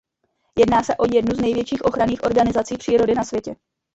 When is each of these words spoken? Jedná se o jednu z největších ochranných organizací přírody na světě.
Jedná 0.59 0.83
se 0.83 0.95
o 0.97 1.05
jednu 1.15 1.35
z 1.35 1.39
největších 1.39 1.85
ochranných 1.85 2.23
organizací 2.23 2.77
přírody 2.77 3.15
na 3.15 3.23
světě. 3.23 3.55